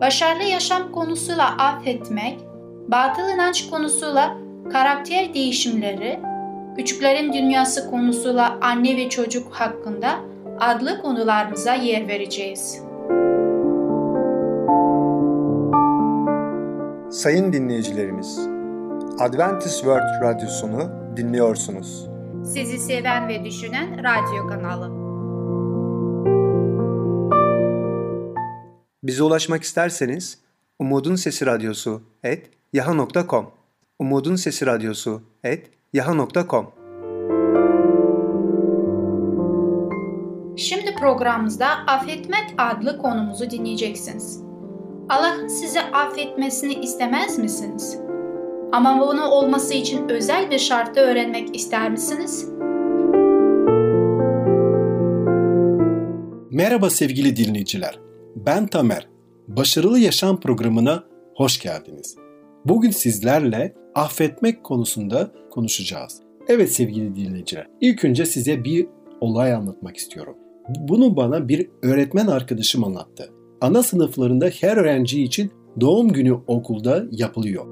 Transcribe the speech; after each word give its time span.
başarılı 0.00 0.42
yaşam 0.42 0.92
konusuyla 0.92 1.56
affetmek, 1.56 2.40
batıl 2.88 3.28
inanç 3.34 3.70
konusuyla 3.70 4.36
karakter 4.72 5.34
değişimleri, 5.34 6.20
küçüklerin 6.76 7.32
dünyası 7.32 7.90
konusuyla 7.90 8.58
anne 8.62 8.96
ve 8.96 9.08
çocuk 9.08 9.52
hakkında 9.52 10.08
adlı 10.60 11.02
konularımıza 11.02 11.74
yer 11.74 12.08
vereceğiz. 12.08 12.82
Sayın 17.10 17.52
dinleyicilerimiz, 17.52 18.48
Adventist 19.18 19.76
World 19.76 20.22
Radyosunu 20.22 20.90
dinliyorsunuz. 21.16 22.08
Sizi 22.44 22.78
seven 22.78 23.28
ve 23.28 23.44
düşünen 23.44 23.98
radyo 23.98 24.48
kanalı. 24.48 25.15
Bize 29.06 29.22
ulaşmak 29.22 29.62
isterseniz 29.62 30.38
Umutun 30.78 31.16
Sesi 31.16 31.46
Radyosu 31.46 32.02
et 32.24 32.50
yaha.com 32.72 33.50
Umutun 33.98 34.36
Sesi 34.36 34.66
Radyosu 34.66 35.22
et 35.44 35.70
yaha.com 35.92 36.72
Şimdi 40.56 40.94
programımızda 40.94 41.66
affetmek 41.66 42.54
adlı 42.58 42.98
konumuzu 42.98 43.50
dinleyeceksiniz. 43.50 44.42
Allah'ın 45.08 45.48
size 45.48 45.82
affetmesini 45.82 46.74
istemez 46.74 47.38
misiniz? 47.38 47.98
Ama 48.72 49.00
bunu 49.00 49.24
olması 49.24 49.74
için 49.74 50.08
özel 50.08 50.50
bir 50.50 50.58
şartı 50.58 51.00
öğrenmek 51.00 51.56
ister 51.56 51.90
misiniz? 51.90 52.48
Merhaba 56.50 56.90
sevgili 56.90 57.36
dinleyiciler. 57.36 58.05
Ben 58.36 58.66
Tamer. 58.66 59.08
Başarılı 59.48 59.98
Yaşam 59.98 60.40
programına 60.40 61.04
hoş 61.34 61.60
geldiniz. 61.60 62.16
Bugün 62.64 62.90
sizlerle 62.90 63.74
affetmek 63.94 64.64
konusunda 64.64 65.32
konuşacağız. 65.50 66.20
Evet 66.48 66.72
sevgili 66.72 67.16
dinleyiciler, 67.16 67.66
ilk 67.80 68.04
önce 68.04 68.26
size 68.26 68.64
bir 68.64 68.86
olay 69.20 69.52
anlatmak 69.52 69.96
istiyorum. 69.96 70.34
Bunu 70.68 71.16
bana 71.16 71.48
bir 71.48 71.70
öğretmen 71.82 72.26
arkadaşım 72.26 72.84
anlattı. 72.84 73.32
Ana 73.60 73.82
sınıflarında 73.82 74.46
her 74.60 74.76
öğrenci 74.76 75.22
için 75.22 75.50
doğum 75.80 76.08
günü 76.08 76.32
okulda 76.32 77.04
yapılıyor. 77.10 77.66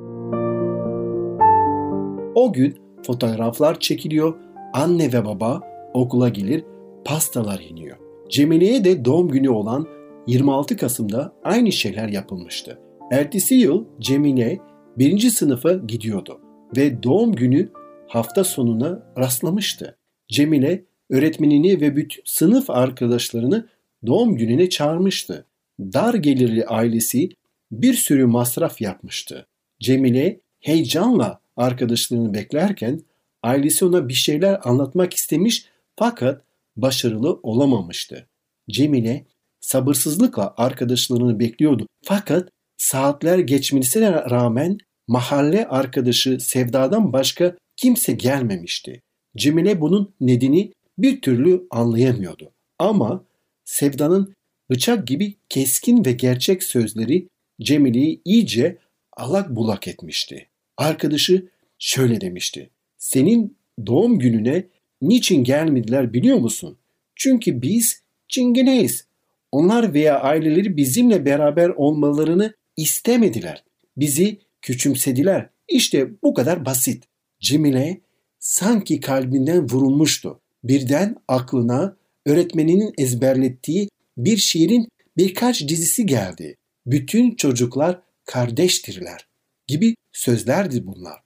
O 2.35 2.53
gün 2.53 2.75
fotoğraflar 3.07 3.81
çekiliyor, 3.81 4.35
anne 4.73 5.13
ve 5.13 5.25
baba 5.25 5.61
okula 5.95 6.29
gelir, 6.29 6.65
pastalar 7.05 7.61
yeniyor. 7.61 7.97
Cemile'ye 8.29 8.85
de 8.85 9.05
doğum 9.05 9.29
günü 9.29 9.49
olan 9.49 9.87
26 10.27 10.77
Kasım'da 10.77 11.35
aynı 11.45 11.73
şeyler 11.73 12.09
yapılmıştı. 12.09 12.79
Ertesi 13.13 13.55
yıl 13.55 13.85
Cemile 14.01 14.59
birinci 14.99 15.31
sınıfa 15.31 15.73
gidiyordu 15.73 16.41
ve 16.77 17.03
doğum 17.03 17.33
günü 17.33 17.69
hafta 18.09 18.45
sonuna 18.45 19.13
rastlamıştı. 19.19 19.97
Cemile 20.29 20.85
öğretmenini 21.11 21.81
ve 21.81 21.97
bütün 21.97 22.23
sınıf 22.25 22.71
arkadaşlarını 22.71 23.69
doğum 24.07 24.37
gününe 24.37 24.69
çağırmıştı. 24.69 25.47
Dar 25.81 26.15
gelirli 26.15 26.67
ailesi 26.67 27.29
bir 27.73 27.95
sürü 27.95 28.27
masraf 28.27 28.81
yapmıştı. 28.81 29.47
Cemile 29.81 30.41
heyecanla 30.61 31.41
arkadaşlarını 31.57 32.35
beklerken 32.35 33.01
ailesi 33.43 33.85
ona 33.85 34.09
bir 34.09 34.15
şeyler 34.15 34.61
anlatmak 34.65 35.15
istemiş 35.15 35.67
fakat 35.97 36.43
başarılı 36.77 37.41
olamamıştı. 37.43 38.27
Cemile 38.71 39.25
sabırsızlıkla 39.65 40.55
arkadaşlarını 40.57 41.39
bekliyordu. 41.39 41.87
Fakat 42.05 42.49
saatler 42.77 43.39
geçmesine 43.39 44.13
rağmen 44.13 44.79
mahalle 45.09 45.69
arkadaşı 45.69 46.41
Sevda'dan 46.41 47.13
başka 47.13 47.57
kimse 47.77 48.13
gelmemişti. 48.13 49.03
Cemile 49.37 49.81
bunun 49.81 50.15
nedeni 50.21 50.73
bir 50.99 51.21
türlü 51.21 51.67
anlayamıyordu. 51.71 52.53
Ama 52.79 53.25
Sevda'nın 53.65 54.35
bıçak 54.71 55.07
gibi 55.07 55.35
keskin 55.49 56.05
ve 56.05 56.13
gerçek 56.13 56.63
sözleri 56.63 57.29
Cemile'yi 57.61 58.21
iyice 58.25 58.79
alak 59.13 59.57
bulak 59.57 59.89
etmişti. 59.89 60.49
Arkadaşı 60.77 61.49
şöyle 61.79 62.21
demişti. 62.21 62.71
Senin 62.99 63.57
doğum 63.87 64.19
gününe 64.19 64.67
niçin 65.03 65.45
gelmediler 65.45 66.13
biliyor 66.13 66.39
musun? 66.39 66.79
Çünkü 67.17 67.63
biz 67.63 68.03
çingeneyiz. 68.29 69.07
Onlar 69.55 69.95
veya 69.95 70.21
aileleri 70.21 70.77
bizimle 70.77 71.25
beraber 71.25 71.69
olmalarını 71.69 72.55
istemediler. 72.77 73.65
Bizi 73.97 74.39
küçümsediler. 74.63 75.51
İşte 75.69 76.11
bu 76.23 76.35
kadar 76.35 76.65
basit. 76.65 77.05
Cemile 77.41 78.01
sanki 78.39 79.01
kalbinden 79.01 79.71
vurulmuştu. 79.71 80.41
Birden 80.65 81.17
aklına 81.29 81.97
öğretmeninin 82.27 82.93
ezberlettiği 82.99 83.89
bir 84.17 84.37
şiirin 84.37 84.89
birkaç 85.17 85.69
dizisi 85.69 86.07
geldi. 86.07 86.57
Bütün 86.87 87.35
çocuklar 87.35 88.01
kardeştirler 88.25 89.27
gibi 89.67 89.95
sözlerdi 90.13 90.87
bunlar. 90.87 91.21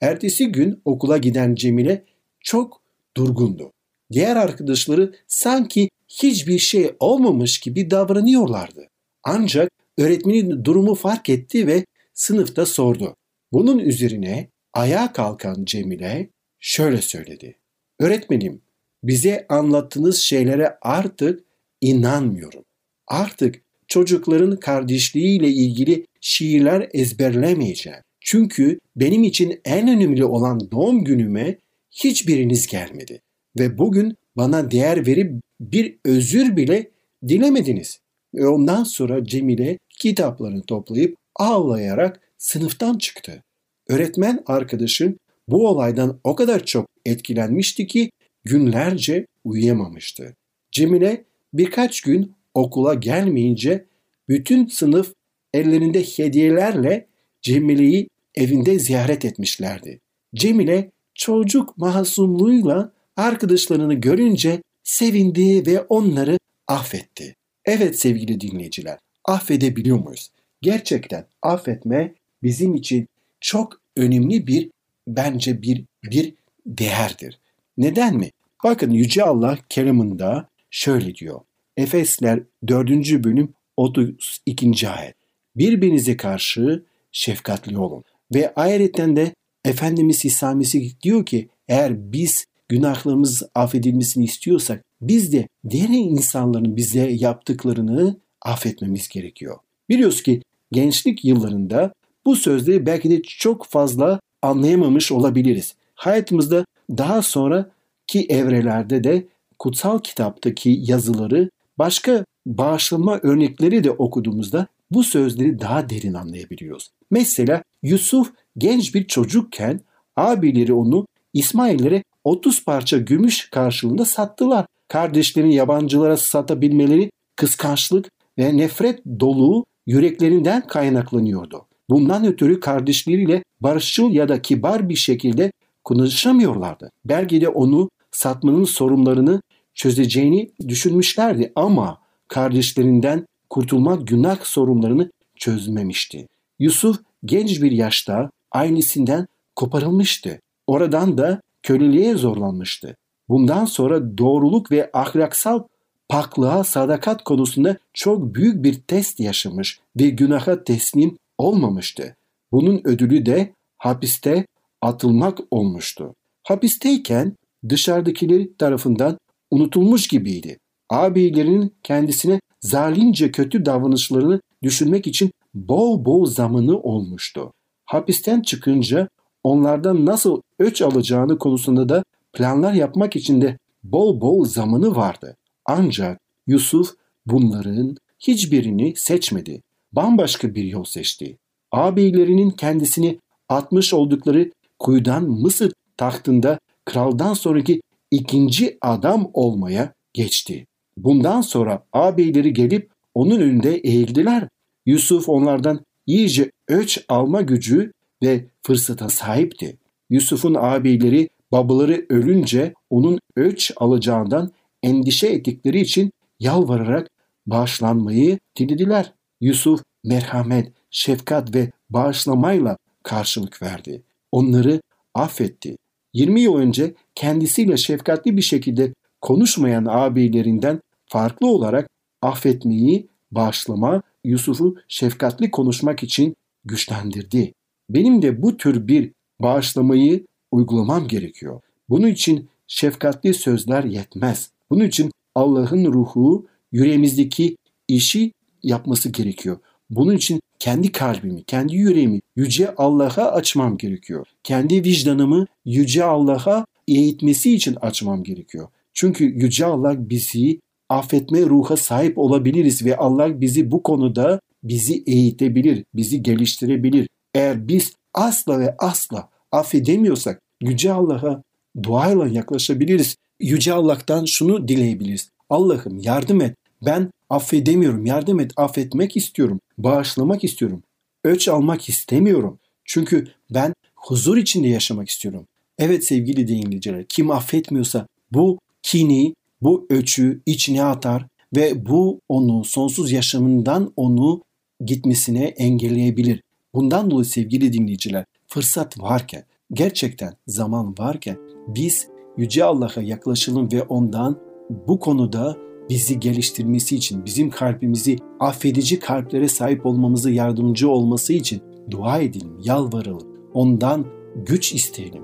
Ertesi 0.00 0.46
gün 0.46 0.82
okula 0.84 1.18
giden 1.18 1.54
Cemile 1.54 2.04
çok 2.40 2.82
durgundu. 3.16 3.72
Diğer 4.12 4.36
arkadaşları 4.36 5.14
sanki 5.26 5.88
hiçbir 6.22 6.58
şey 6.58 6.90
olmamış 7.00 7.58
gibi 7.58 7.90
davranıyorlardı. 7.90 8.88
Ancak 9.22 9.70
öğretmenin 9.98 10.64
durumu 10.64 10.94
fark 10.94 11.28
etti 11.28 11.66
ve 11.66 11.84
sınıfta 12.14 12.66
sordu. 12.66 13.16
Bunun 13.52 13.78
üzerine 13.78 14.48
ayağa 14.72 15.12
kalkan 15.12 15.64
Cemile 15.64 16.30
şöyle 16.60 17.02
söyledi. 17.02 17.58
Öğretmenim, 18.00 18.62
bize 19.02 19.46
anlattığınız 19.48 20.18
şeylere 20.18 20.78
artık 20.82 21.44
inanmıyorum. 21.80 22.64
Artık 23.06 23.62
çocukların 23.88 24.60
kardeşliğiyle 24.60 25.48
ilgili 25.48 26.06
şiirler 26.20 26.88
ezberlemeyeceğim. 26.92 27.98
Çünkü 28.20 28.78
benim 28.96 29.22
için 29.22 29.60
en 29.64 29.88
önemli 29.88 30.24
olan 30.24 30.70
doğum 30.70 31.04
günüme 31.04 31.58
hiçbiriniz 31.90 32.66
gelmedi. 32.66 33.20
Ve 33.58 33.78
bugün 33.78 34.16
bana 34.36 34.70
değer 34.70 35.06
verip 35.06 35.32
bir 35.60 35.98
özür 36.04 36.56
bile 36.56 36.90
dilemediniz. 37.28 38.00
Ve 38.34 38.48
ondan 38.48 38.84
sonra 38.84 39.24
Cemile 39.24 39.78
kitaplarını 39.98 40.62
toplayıp 40.62 41.16
ağlayarak 41.36 42.20
sınıftan 42.38 42.98
çıktı. 42.98 43.42
Öğretmen 43.88 44.42
arkadaşım 44.46 45.18
bu 45.48 45.68
olaydan 45.68 46.20
o 46.24 46.34
kadar 46.34 46.64
çok 46.64 46.88
etkilenmişti 47.06 47.86
ki 47.86 48.10
günlerce 48.44 49.26
uyuyamamıştı. 49.44 50.36
Cemile 50.72 51.24
birkaç 51.54 52.00
gün 52.00 52.32
okula 52.54 52.94
gelmeyince 52.94 53.84
bütün 54.28 54.66
sınıf 54.66 55.14
ellerinde 55.54 56.02
hediyelerle 56.02 57.06
Cemile'yi 57.42 58.08
evinde 58.34 58.78
ziyaret 58.78 59.24
etmişlerdi. 59.24 60.00
Cemile 60.34 60.90
çocuk 61.14 61.78
masumluğuyla 61.78 62.92
arkadaşlarını 63.16 63.94
görünce 63.94 64.62
sevindi 64.82 65.66
ve 65.66 65.80
onları 65.80 66.38
affetti. 66.68 67.34
Evet 67.64 67.98
sevgili 67.98 68.40
dinleyiciler, 68.40 68.98
affedebiliyor 69.24 69.98
muyuz? 69.98 70.30
Gerçekten 70.62 71.26
affetme 71.42 72.14
bizim 72.42 72.74
için 72.74 73.08
çok 73.40 73.80
önemli 73.96 74.46
bir 74.46 74.70
bence 75.08 75.62
bir 75.62 75.84
bir 76.04 76.34
değerdir. 76.66 77.38
Neden 77.78 78.16
mi? 78.16 78.30
Bakın 78.64 78.90
Yüce 78.90 79.24
Allah 79.24 79.58
kelamında 79.68 80.48
şöyle 80.70 81.14
diyor. 81.14 81.40
Efesler 81.76 82.42
4. 82.68 82.90
bölüm 83.24 83.54
32. 83.76 84.88
ayet. 84.88 85.14
Birbirinize 85.56 86.16
karşı 86.16 86.82
şefkatli 87.12 87.78
olun. 87.78 88.04
Ve 88.34 88.52
ayrıca 88.56 89.16
de 89.16 89.34
Efendimiz 89.64 90.24
İsa 90.24 90.54
Mesih 90.54 91.00
diyor 91.02 91.26
ki 91.26 91.48
eğer 91.68 92.12
biz 92.12 92.46
günahlarımız 92.68 93.42
affedilmesini 93.54 94.24
istiyorsak 94.24 94.84
biz 95.00 95.32
de 95.32 95.48
diğer 95.70 95.88
insanların 95.88 96.76
bize 96.76 97.10
yaptıklarını 97.10 98.16
affetmemiz 98.42 99.08
gerekiyor. 99.08 99.56
Biliyoruz 99.88 100.22
ki 100.22 100.42
gençlik 100.72 101.24
yıllarında 101.24 101.92
bu 102.26 102.36
sözleri 102.36 102.86
belki 102.86 103.10
de 103.10 103.22
çok 103.22 103.66
fazla 103.66 104.20
anlayamamış 104.42 105.12
olabiliriz. 105.12 105.74
Hayatımızda 105.94 106.64
daha 106.90 107.22
sonraki 107.22 108.26
evrelerde 108.28 109.04
de 109.04 109.26
kutsal 109.58 109.98
kitaptaki 109.98 110.80
yazıları 110.82 111.50
başka 111.78 112.24
bağışlanma 112.46 113.20
örnekleri 113.22 113.84
de 113.84 113.90
okuduğumuzda 113.90 114.66
bu 114.90 115.04
sözleri 115.04 115.60
daha 115.60 115.90
derin 115.90 116.14
anlayabiliyoruz. 116.14 116.90
Mesela 117.10 117.62
Yusuf 117.82 118.32
genç 118.58 118.94
bir 118.94 119.06
çocukken 119.06 119.80
abileri 120.16 120.72
onu 120.72 121.06
İsmail'lere 121.32 122.04
30 122.24 122.64
parça 122.64 122.98
gümüş 122.98 123.50
karşılığında 123.50 124.04
sattılar. 124.04 124.66
Kardeşlerin 124.88 125.50
yabancılara 125.50 126.16
satabilmeleri 126.16 127.10
kıskançlık 127.36 128.10
ve 128.38 128.56
nefret 128.56 129.00
dolu 129.20 129.64
yüreklerinden 129.86 130.66
kaynaklanıyordu. 130.66 131.66
Bundan 131.90 132.24
ötürü 132.24 132.60
kardeşleriyle 132.60 133.44
barışçıl 133.60 134.10
ya 134.10 134.28
da 134.28 134.42
kibar 134.42 134.88
bir 134.88 134.96
şekilde 134.96 135.52
konuşamıyorlardı. 135.84 136.90
Belki 137.04 137.40
de 137.40 137.48
onu 137.48 137.90
satmanın 138.10 138.64
sorunlarını 138.64 139.42
çözeceğini 139.74 140.50
düşünmüşlerdi 140.68 141.52
ama 141.56 141.98
kardeşlerinden 142.28 143.26
kurtulmak 143.50 144.08
günah 144.08 144.44
sorunlarını 144.44 145.10
çözmemişti. 145.36 146.28
Yusuf 146.58 146.98
genç 147.24 147.62
bir 147.62 147.70
yaşta 147.70 148.30
ailesinden 148.52 149.26
koparılmıştı. 149.56 150.40
Oradan 150.66 151.18
da 151.18 151.40
köleliğe 151.64 152.14
zorlanmıştı. 152.14 152.96
Bundan 153.28 153.64
sonra 153.64 154.18
doğruluk 154.18 154.70
ve 154.70 154.90
ahlaksal 154.92 155.62
paklığa 156.08 156.64
sadakat 156.64 157.24
konusunda 157.24 157.76
çok 157.92 158.34
büyük 158.34 158.64
bir 158.64 158.74
test 158.74 159.20
yaşamış 159.20 159.80
ve 160.00 160.08
günaha 160.08 160.64
teslim 160.64 161.18
olmamıştı. 161.38 162.16
Bunun 162.52 162.80
ödülü 162.84 163.26
de 163.26 163.52
hapiste 163.78 164.46
atılmak 164.82 165.38
olmuştu. 165.50 166.14
Hapisteyken 166.42 167.36
dışarıdakiler 167.68 168.46
tarafından 168.58 169.18
unutulmuş 169.50 170.08
gibiydi. 170.08 170.58
Ağabeylerinin 170.90 171.74
kendisine 171.82 172.40
zalimce 172.60 173.32
kötü 173.32 173.64
davranışlarını 173.64 174.40
düşünmek 174.62 175.06
için 175.06 175.30
bol 175.54 176.04
bol 176.04 176.26
zamanı 176.26 176.78
olmuştu. 176.78 177.52
Hapisten 177.84 178.40
çıkınca 178.40 179.08
onlardan 179.44 180.06
nasıl 180.06 180.40
öç 180.58 180.82
alacağını 180.82 181.38
konusunda 181.38 181.88
da 181.88 182.04
planlar 182.32 182.72
yapmak 182.72 183.16
için 183.16 183.40
de 183.40 183.58
bol 183.84 184.20
bol 184.20 184.44
zamanı 184.44 184.96
vardı. 184.96 185.36
Ancak 185.66 186.20
Yusuf 186.46 186.94
bunların 187.26 187.96
hiçbirini 188.18 188.94
seçmedi. 188.96 189.62
Bambaşka 189.92 190.54
bir 190.54 190.64
yol 190.64 190.84
seçti. 190.84 191.38
Ağabeylerinin 191.72 192.50
kendisini 192.50 193.18
atmış 193.48 193.94
oldukları 193.94 194.50
kuyudan 194.78 195.24
Mısır 195.24 195.72
tahtında 195.96 196.58
kraldan 196.84 197.34
sonraki 197.34 197.80
ikinci 198.10 198.78
adam 198.80 199.30
olmaya 199.32 199.92
geçti. 200.12 200.66
Bundan 200.96 201.40
sonra 201.40 201.84
ağabeyleri 201.92 202.52
gelip 202.52 202.90
onun 203.14 203.40
önünde 203.40 203.76
eğildiler. 203.76 204.48
Yusuf 204.86 205.28
onlardan 205.28 205.80
iyice 206.06 206.50
öç 206.68 207.04
alma 207.08 207.42
gücü 207.42 207.92
ve 208.22 208.44
fırsata 208.62 209.08
sahipti. 209.08 209.78
Yusuf'un 210.10 210.54
ağabeyleri 210.54 211.28
babaları 211.52 212.06
ölünce 212.08 212.74
onun 212.90 213.18
öç 213.36 213.72
alacağından 213.76 214.50
endişe 214.82 215.26
ettikleri 215.26 215.80
için 215.80 216.12
yalvararak 216.40 217.10
bağışlanmayı 217.46 218.38
dilediler. 218.58 219.12
Yusuf 219.40 219.82
merhamet, 220.04 220.72
şefkat 220.90 221.54
ve 221.54 221.70
bağışlamayla 221.90 222.76
karşılık 223.02 223.62
verdi. 223.62 224.02
Onları 224.32 224.80
affetti. 225.14 225.76
20 226.12 226.40
yıl 226.40 226.56
önce 226.56 226.94
kendisiyle 227.14 227.76
şefkatli 227.76 228.36
bir 228.36 228.42
şekilde 228.42 228.94
konuşmayan 229.20 229.84
ağabeylerinden 229.84 230.80
farklı 231.06 231.46
olarak 231.46 231.88
affetmeyi, 232.22 233.08
bağışlama, 233.30 234.02
Yusuf'u 234.24 234.76
şefkatli 234.88 235.50
konuşmak 235.50 236.02
için 236.02 236.36
güçlendirdi. 236.64 237.52
Benim 237.90 238.22
de 238.22 238.42
bu 238.42 238.56
tür 238.56 238.88
bir 238.88 239.12
bağışlamayı 239.40 240.24
uygulamam 240.50 241.08
gerekiyor. 241.08 241.60
Bunun 241.88 242.06
için 242.06 242.48
şefkatli 242.66 243.34
sözler 243.34 243.84
yetmez. 243.84 244.50
Bunun 244.70 244.84
için 244.84 245.10
Allah'ın 245.34 245.84
ruhu 245.84 246.46
yüreğimizdeki 246.72 247.56
işi 247.88 248.32
yapması 248.62 249.08
gerekiyor. 249.08 249.58
Bunun 249.90 250.16
için 250.16 250.40
kendi 250.58 250.92
kalbimi, 250.92 251.44
kendi 251.44 251.76
yüreğimi 251.76 252.20
yüce 252.36 252.74
Allah'a 252.74 253.32
açmam 253.32 253.76
gerekiyor. 253.76 254.26
Kendi 254.42 254.84
vicdanımı 254.84 255.46
yüce 255.64 256.04
Allah'a 256.04 256.66
eğitmesi 256.88 257.54
için 257.54 257.74
açmam 257.74 258.24
gerekiyor. 258.24 258.68
Çünkü 258.92 259.24
yüce 259.24 259.66
Allah 259.66 260.10
bizi 260.10 260.60
affetme 260.88 261.40
ruha 261.40 261.76
sahip 261.76 262.18
olabiliriz 262.18 262.84
ve 262.84 262.96
Allah 262.96 263.40
bizi 263.40 263.70
bu 263.70 263.82
konuda 263.82 264.40
bizi 264.62 265.02
eğitebilir, 265.06 265.84
bizi 265.94 266.22
geliştirebilir. 266.22 267.08
Eğer 267.34 267.68
biz 267.68 267.92
asla 268.14 268.60
ve 268.60 268.74
asla 268.78 269.28
affedemiyorsak 269.52 270.40
Yüce 270.60 270.92
Allah'a 270.92 271.42
duayla 271.82 272.28
yaklaşabiliriz. 272.28 273.16
Yüce 273.40 273.72
Allah'tan 273.72 274.24
şunu 274.24 274.68
dileyebiliriz. 274.68 275.30
Allah'ım 275.50 275.98
yardım 275.98 276.40
et. 276.40 276.56
Ben 276.86 277.10
affedemiyorum. 277.30 278.06
Yardım 278.06 278.40
et. 278.40 278.52
Affetmek 278.56 279.16
istiyorum. 279.16 279.60
Bağışlamak 279.78 280.44
istiyorum. 280.44 280.82
Öç 281.24 281.48
almak 281.48 281.88
istemiyorum. 281.88 282.58
Çünkü 282.84 283.26
ben 283.50 283.74
huzur 283.94 284.36
içinde 284.36 284.68
yaşamak 284.68 285.08
istiyorum. 285.08 285.46
Evet 285.78 286.04
sevgili 286.04 286.48
dinleyiciler, 286.48 287.04
kim 287.08 287.30
affetmiyorsa 287.30 288.06
bu 288.32 288.58
kini, 288.82 289.34
bu 289.62 289.86
öçü 289.90 290.40
içine 290.46 290.84
atar 290.84 291.26
ve 291.56 291.86
bu 291.86 292.20
onu 292.28 292.64
sonsuz 292.64 293.12
yaşamından 293.12 293.92
onu 293.96 294.42
gitmesine 294.84 295.44
engelleyebilir. 295.44 296.42
Bundan 296.74 297.10
dolayı 297.10 297.24
sevgili 297.24 297.72
dinleyiciler, 297.72 298.24
fırsat 298.46 299.00
varken, 299.00 299.44
gerçekten 299.72 300.34
zaman 300.46 300.94
varken 300.98 301.36
biz 301.68 302.08
Yüce 302.36 302.64
Allah'a 302.64 303.02
yaklaşalım 303.02 303.72
ve 303.72 303.82
ondan 303.82 304.40
bu 304.88 304.98
konuda 305.00 305.56
bizi 305.88 306.20
geliştirmesi 306.20 306.96
için, 306.96 307.24
bizim 307.24 307.50
kalbimizi 307.50 308.16
affedici 308.40 308.98
kalplere 308.98 309.48
sahip 309.48 309.86
olmamızı 309.86 310.30
yardımcı 310.30 310.90
olması 310.90 311.32
için 311.32 311.62
dua 311.90 312.18
edelim, 312.18 312.58
yalvaralım. 312.64 313.28
Ondan 313.54 314.06
güç 314.46 314.74
isteyelim. 314.74 315.22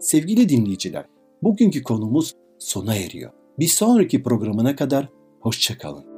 Sevgili 0.00 0.48
dinleyiciler, 0.48 1.04
bugünkü 1.42 1.82
konumuz 1.82 2.34
sona 2.58 2.94
eriyor. 2.94 3.30
Bir 3.58 3.68
sonraki 3.68 4.22
programına 4.22 4.76
kadar 4.76 5.08
hoşçakalın. 5.40 6.17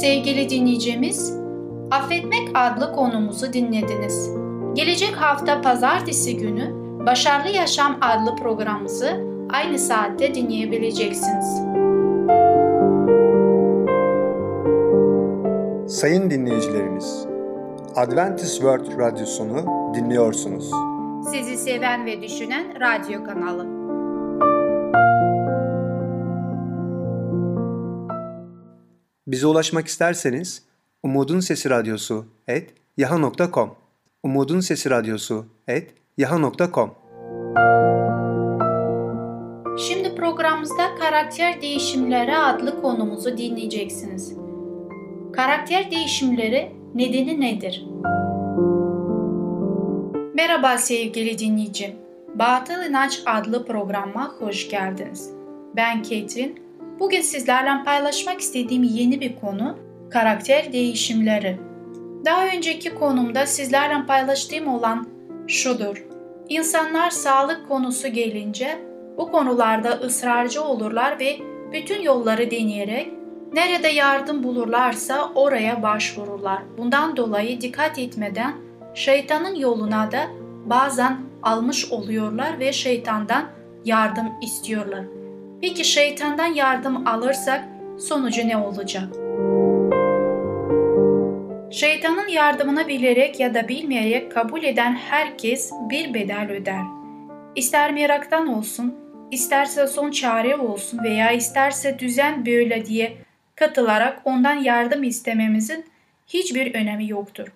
Sevgili 0.00 0.50
dinleyicimiz, 0.50 1.32
Affetmek 1.90 2.48
adlı 2.54 2.92
konumuzu 2.92 3.52
dinlediniz. 3.52 4.30
Gelecek 4.74 5.16
hafta 5.16 5.60
pazartesi 5.62 6.36
günü 6.36 6.74
Başarılı 7.06 7.48
Yaşam 7.48 7.96
adlı 8.00 8.36
programımızı 8.36 9.20
aynı 9.50 9.78
saatte 9.78 10.34
dinleyebileceksiniz. 10.34 11.46
Sayın 16.00 16.30
dinleyicilerimiz, 16.30 17.26
Adventist 17.96 18.54
World 18.54 18.98
Radyosunu 18.98 19.64
dinliyorsunuz. 19.94 20.70
Sizi 21.32 21.56
seven 21.56 22.06
ve 22.06 22.22
düşünen 22.22 22.66
radyo 22.80 23.24
kanalı. 23.24 23.85
Bize 29.26 29.46
ulaşmak 29.46 29.86
isterseniz 29.86 30.62
Umutun 31.02 31.40
Sesi 31.40 31.70
Radyosu 31.70 32.26
et 32.48 32.74
yaha.com 32.96 33.74
Umutun 34.22 34.60
Sesi 34.60 34.90
Radyosu 34.90 35.46
et 35.68 35.94
yaha.com 36.18 36.94
Şimdi 39.78 40.14
programımızda 40.14 40.94
karakter 41.00 41.62
değişimleri 41.62 42.36
adlı 42.36 42.82
konumuzu 42.82 43.38
dinleyeceksiniz. 43.38 44.36
Karakter 45.32 45.90
değişimleri 45.90 46.72
nedeni 46.94 47.40
nedir? 47.40 47.86
Merhaba 50.34 50.78
sevgili 50.78 51.38
dinleyicim. 51.38 51.92
Batıl 52.34 52.84
İnanç 52.88 53.22
adlı 53.26 53.66
programa 53.66 54.34
hoş 54.38 54.68
geldiniz. 54.68 55.30
Ben 55.76 56.02
Ketrin. 56.02 56.65
Bugün 57.00 57.20
sizlerle 57.20 57.84
paylaşmak 57.84 58.40
istediğim 58.40 58.82
yeni 58.82 59.20
bir 59.20 59.36
konu 59.36 59.78
karakter 60.10 60.72
değişimleri. 60.72 61.56
Daha 62.24 62.46
önceki 62.46 62.94
konumda 62.94 63.46
sizlerle 63.46 64.06
paylaştığım 64.06 64.68
olan 64.68 65.06
şudur. 65.46 66.06
İnsanlar 66.48 67.10
sağlık 67.10 67.68
konusu 67.68 68.08
gelince 68.08 68.78
bu 69.16 69.30
konularda 69.30 69.90
ısrarcı 69.90 70.64
olurlar 70.64 71.20
ve 71.20 71.36
bütün 71.72 72.02
yolları 72.02 72.50
deneyerek 72.50 73.12
Nerede 73.52 73.88
yardım 73.88 74.42
bulurlarsa 74.42 75.30
oraya 75.34 75.82
başvururlar. 75.82 76.62
Bundan 76.78 77.16
dolayı 77.16 77.60
dikkat 77.60 77.98
etmeden 77.98 78.54
şeytanın 78.94 79.54
yoluna 79.54 80.12
da 80.12 80.26
bazen 80.64 81.16
almış 81.42 81.92
oluyorlar 81.92 82.58
ve 82.58 82.72
şeytandan 82.72 83.44
yardım 83.84 84.26
istiyorlar. 84.42 85.15
Peki 85.66 85.84
şeytandan 85.84 86.54
yardım 86.54 87.06
alırsak 87.06 87.64
sonucu 87.98 88.48
ne 88.48 88.56
olacak? 88.56 89.08
Şeytanın 91.72 92.28
yardımını 92.28 92.88
bilerek 92.88 93.40
ya 93.40 93.54
da 93.54 93.68
bilmeyerek 93.68 94.32
kabul 94.32 94.64
eden 94.64 94.94
herkes 94.94 95.72
bir 95.90 96.14
bedel 96.14 96.50
öder. 96.50 96.82
İster 97.56 97.92
meraktan 97.92 98.46
olsun, 98.48 98.94
isterse 99.30 99.86
son 99.86 100.10
çare 100.10 100.56
olsun 100.56 101.04
veya 101.04 101.30
isterse 101.30 101.98
düzen 101.98 102.46
böyle 102.46 102.86
diye 102.86 103.16
katılarak 103.54 104.22
ondan 104.24 104.54
yardım 104.54 105.02
istememizin 105.02 105.84
hiçbir 106.26 106.74
önemi 106.74 107.10
yoktur. 107.10 107.48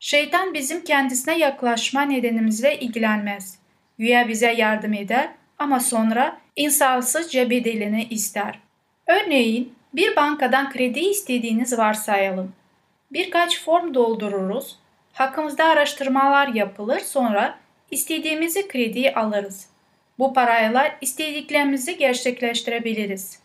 Şeytan 0.00 0.54
bizim 0.54 0.84
kendisine 0.84 1.38
yaklaşma 1.38 2.02
nedenimizle 2.02 2.78
ilgilenmez. 2.78 3.58
Güya 3.98 4.28
bize 4.28 4.52
yardım 4.52 4.92
eder 4.92 5.28
ama 5.58 5.80
sonra 5.80 6.38
insafsızca 6.56 7.50
bedelini 7.50 8.04
ister. 8.04 8.58
Örneğin 9.06 9.74
bir 9.94 10.16
bankadan 10.16 10.72
kredi 10.72 11.00
istediğiniz 11.00 11.78
varsayalım. 11.78 12.52
Birkaç 13.12 13.64
form 13.64 13.94
doldururuz, 13.94 14.76
hakkımızda 15.12 15.64
araştırmalar 15.64 16.48
yapılır 16.48 17.00
sonra 17.00 17.58
istediğimizi 17.90 18.68
krediyi 18.68 19.14
alırız. 19.14 19.66
Bu 20.18 20.34
parayla 20.34 20.96
istediklerimizi 21.00 21.98
gerçekleştirebiliriz. 21.98 23.40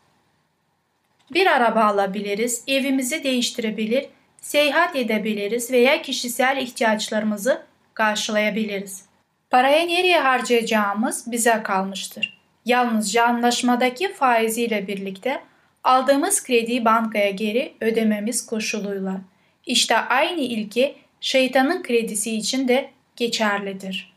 Bir 1.34 1.48
araba 1.48 1.84
alabiliriz, 1.84 2.64
evimizi 2.68 3.24
değiştirebilir, 3.24 4.06
seyahat 4.42 4.96
edebiliriz 4.96 5.72
veya 5.72 6.02
kişisel 6.02 6.58
ihtiyaçlarımızı 6.58 7.62
karşılayabiliriz. 7.94 9.11
Parayı 9.52 9.88
nereye 9.88 10.20
harcayacağımız 10.20 11.32
bize 11.32 11.64
kalmıştır. 11.64 12.38
Yalnızca 12.66 13.26
anlaşmadaki 13.26 14.14
faiziyle 14.14 14.88
birlikte 14.88 15.42
aldığımız 15.84 16.44
krediyi 16.44 16.86
bankaya 16.86 17.30
geri 17.30 17.74
ödememiz 17.82 18.46
koşuluyla. 18.46 19.22
İşte 19.66 19.98
aynı 19.98 20.42
ilke 20.42 20.96
şeytanın 21.22 21.84
kredisi 21.84 22.36
için 22.36 22.68
de 22.68 22.90
geçerlidir. 23.16 24.14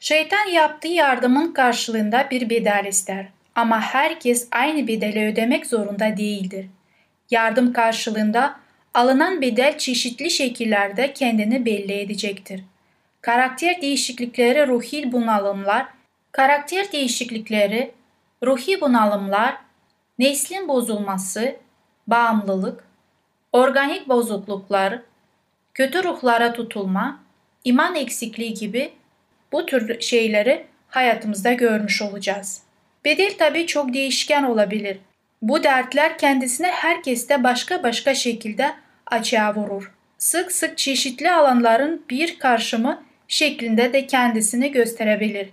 Şeytan 0.00 0.48
yaptığı 0.48 0.88
yardımın 0.88 1.52
karşılığında 1.52 2.28
bir 2.30 2.50
bedel 2.50 2.84
ister 2.88 3.26
ama 3.54 3.80
herkes 3.80 4.48
aynı 4.50 4.88
bedeli 4.88 5.32
ödemek 5.32 5.66
zorunda 5.66 6.16
değildir. 6.16 6.66
Yardım 7.30 7.72
karşılığında 7.72 8.60
alınan 8.94 9.42
bedel 9.42 9.78
çeşitli 9.78 10.30
şekillerde 10.30 11.12
kendini 11.12 11.66
belli 11.66 11.92
edecektir. 11.92 12.60
Karakter 13.24 13.82
değişiklikleri 13.82 14.66
ruhi 14.66 15.12
bunalımlar, 15.12 15.86
karakter 16.32 16.92
değişiklikleri, 16.92 17.92
ruhi 18.42 18.80
bunalımlar, 18.80 19.56
neslin 20.18 20.68
bozulması, 20.68 21.56
bağımlılık, 22.06 22.84
organik 23.52 24.08
bozukluklar, 24.08 25.00
kötü 25.74 26.04
ruhlara 26.04 26.52
tutulma, 26.52 27.20
iman 27.64 27.94
eksikliği 27.94 28.54
gibi 28.54 28.92
bu 29.52 29.66
tür 29.66 30.00
şeyleri 30.00 30.66
hayatımızda 30.88 31.52
görmüş 31.52 32.02
olacağız. 32.02 32.62
Bedel 33.04 33.32
tabii 33.38 33.66
çok 33.66 33.94
değişken 33.94 34.42
olabilir. 34.42 34.98
Bu 35.42 35.62
dertler 35.62 36.18
kendisine 36.18 36.70
herkeste 36.70 37.44
başka 37.44 37.82
başka 37.82 38.14
şekilde 38.14 38.74
açığa 39.06 39.54
vurur. 39.54 39.92
Sık 40.18 40.52
sık 40.52 40.78
çeşitli 40.78 41.32
alanların 41.32 42.04
bir 42.10 42.38
karşımı 42.38 43.04
şeklinde 43.28 43.92
de 43.92 44.06
kendisini 44.06 44.72
gösterebilir. 44.72 45.48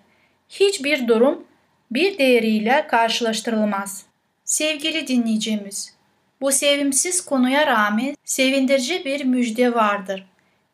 Hiçbir 0.49 1.07
durum 1.07 1.43
bir 1.91 2.17
değeriyle 2.17 2.87
karşılaştırılmaz. 2.87 4.05
Sevgili 4.45 5.07
dinleyicimiz, 5.07 5.95
bu 6.41 6.51
sevimsiz 6.51 7.25
konuya 7.25 7.67
rağmen 7.67 8.15
sevindirici 8.25 9.05
bir 9.05 9.25
müjde 9.25 9.73
vardır. 9.73 10.25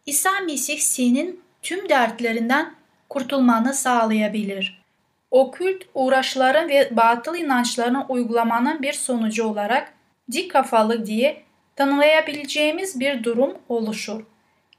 İsa 0.05 0.31
Mesih 0.45 0.79
senin 0.79 1.41
tüm 1.61 1.89
dertlerinden 1.89 2.75
kurtulmanı 3.09 3.73
sağlayabilir. 3.73 4.83
Okült 5.31 5.83
uğraşların 5.93 6.69
ve 6.69 6.89
batıl 6.91 7.35
inançlarını 7.35 8.05
uygulamanın 8.09 8.81
bir 8.81 8.93
sonucu 8.93 9.47
olarak 9.47 9.93
dik 10.31 10.51
kafalı 10.51 11.05
diye 11.05 11.43
tanımlayabileceğimiz 11.75 12.99
bir 12.99 13.23
durum 13.23 13.57
oluşur. 13.69 14.21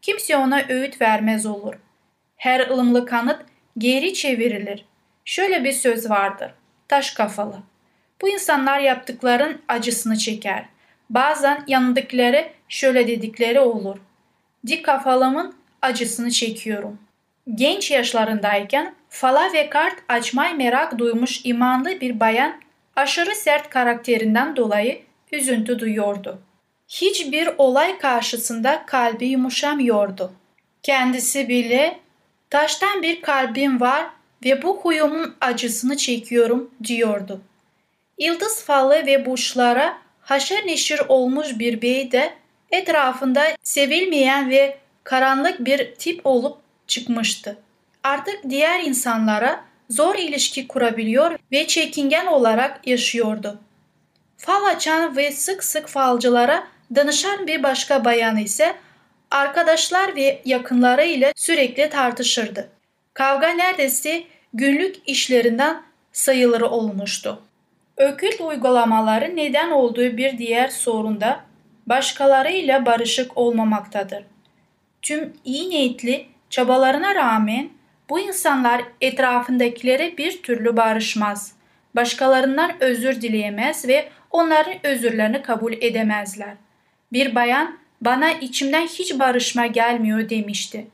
Kimse 0.03 0.37
ona 0.37 0.63
öğüt 0.69 1.01
vermez 1.01 1.47
olur. 1.47 1.75
Her 2.39 2.69
ılımlı 2.69 3.07
kanıt 3.07 3.41
geri 3.79 4.15
çevrilir. 4.15 4.85
Şöyle 5.25 5.65
bir 5.65 5.73
söz 5.73 6.11
vardır. 6.11 6.51
Taş 6.89 7.11
kafalı. 7.11 7.57
Bu 8.23 8.29
insanlar 8.29 8.81
yaptıkların 8.81 9.63
acısını 9.69 10.19
çeker. 10.19 10.65
Bazen 11.11 11.65
yanındakileri 11.67 12.53
şöyle 12.69 13.09
dedikleri 13.09 13.61
olur. 13.61 13.97
Dik 14.67 14.85
kafalımın 14.85 15.55
acısını 15.83 16.31
çekiyorum. 16.31 16.99
Genç 17.55 17.91
yaşlarındayken 17.91 18.95
fala 19.09 19.53
ve 19.53 19.71
kart 19.71 19.95
açmay 20.09 20.55
merak 20.55 20.99
duymuş 20.99 21.41
imanlı 21.45 22.01
bir 22.01 22.21
bayan 22.21 22.61
aşırı 22.97 23.35
sert 23.35 23.71
karakterinden 23.71 24.57
dolayı 24.57 25.03
üzüntü 25.33 25.79
duyuyordu. 25.79 26.43
Hiçbir 26.89 27.49
olay 27.59 27.99
karşısında 27.99 28.85
kalbi 28.87 29.27
yumuşamıyordu. 29.27 30.33
Kendisi 30.83 31.49
bile 31.49 31.99
taştan 32.51 33.03
bir 33.03 33.23
kalbim 33.23 33.81
var 33.81 34.07
ve 34.45 34.63
bu 34.63 34.77
huyumun 34.77 35.35
acısını 35.41 35.97
çekiyorum 35.97 36.71
diyordu. 36.85 37.41
Yıldız 38.19 38.65
falı 38.65 39.07
ve 39.07 39.27
burçlara 39.27 39.99
haşır 40.21 40.67
neşir 40.67 41.01
olmuş 41.09 41.59
bir 41.59 41.83
bey 41.83 42.13
de 42.13 42.35
etrafında 42.71 43.45
sevilmeyen 43.63 44.51
ve 44.51 44.79
karanlık 45.05 45.65
bir 45.65 45.95
tip 45.95 46.21
olup 46.25 46.59
çıkmıştı. 46.87 47.59
Artık 48.03 48.51
diğer 48.51 48.83
insanlara 48.83 49.65
zor 49.91 50.15
ilişki 50.15 50.69
kurabiliyor 50.69 51.39
ve 51.53 51.67
çekingen 51.67 52.27
olarak 52.27 52.87
yaşıyordu. 52.87 53.59
Fal 54.37 54.65
açan 54.65 55.17
ve 55.17 55.33
sık 55.33 55.65
sık 55.65 55.89
falcılara 55.89 56.67
danışan 56.95 57.47
bir 57.47 57.63
başka 57.63 58.05
bayan 58.05 58.37
ise 58.37 58.75
arkadaşlar 59.31 60.17
ve 60.17 60.43
yakınları 60.45 61.05
ile 61.05 61.33
sürekli 61.37 61.91
tartışırdı. 61.91 62.69
Kavga 63.15 63.49
neredeyse 63.49 64.23
günlük 64.55 64.97
işlerinden 65.07 65.83
sayılır 66.13 66.61
olmuştu. 66.61 67.43
Ökült 67.97 68.41
uygulamaları 68.41 69.37
neden 69.37 69.71
olduğu 69.71 70.17
bir 70.17 70.39
diğer 70.39 70.69
sorun 70.69 71.21
da 71.21 71.41
başkalarıyla 71.87 72.87
barışık 72.87 73.39
olmamaktadır. 73.39 74.25
Tüm 75.03 75.33
iyi 75.45 75.71
niyetli 75.71 76.27
çabalarına 76.51 77.15
rağmen 77.15 77.69
bu 78.11 78.21
insanlar 78.21 78.83
etrafındakilere 79.01 80.17
bir 80.17 80.43
türlü 80.43 80.77
barışmaz. 80.77 81.53
Başkalarından 81.97 82.71
özür 82.81 83.23
dileyemez 83.23 83.89
ve 83.89 84.09
onların 84.31 84.75
özürlerini 84.83 85.43
kabul 85.43 85.73
edemezler. 85.73 86.55
Bir 87.13 87.35
bayan 87.35 87.79
bana 88.01 88.33
içimden 88.33 88.87
hiç 88.87 89.19
barışma 89.19 89.67
gelmiyor 89.67 90.29
demişti. 90.29 90.87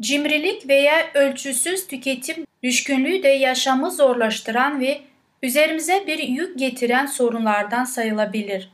Cimrilik 0.00 0.68
veya 0.68 1.10
ölçüsüz 1.14 1.86
tüketim 1.86 2.46
düşkünlüğü 2.62 3.22
de 3.22 3.28
yaşamı 3.28 3.90
zorlaştıran 3.90 4.80
ve 4.80 5.00
üzerimize 5.42 6.06
bir 6.06 6.18
yük 6.18 6.58
getiren 6.58 7.06
sorunlardan 7.06 7.84
sayılabilir. 7.84 8.70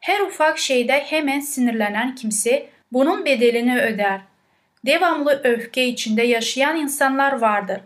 Her 0.00 0.20
ufak 0.20 0.58
şeyde 0.58 0.92
hemen 0.92 1.40
sinirlenen 1.40 2.14
kimse 2.14 2.66
bunun 2.92 3.24
bedelini 3.24 3.80
öder. 3.80 4.20
Devamlı 4.86 5.40
öfke 5.44 5.84
içinde 5.86 6.22
yaşayan 6.22 6.76
insanlar 6.76 7.32
vardır. 7.32 7.80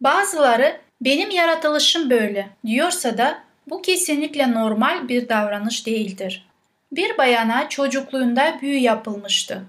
Bazıları 0.00 0.80
benim 1.00 1.30
yaratılışım 1.30 2.10
böyle 2.10 2.48
diyorsa 2.66 3.18
da 3.18 3.38
bu 3.70 3.82
kesinlikle 3.82 4.52
normal 4.52 5.08
bir 5.08 5.28
davranış 5.28 5.86
değildir. 5.86 6.48
Bir 6.92 7.18
bayana 7.18 7.68
çocukluğunda 7.68 8.58
büyü 8.62 8.78
yapılmıştı. 8.78 9.64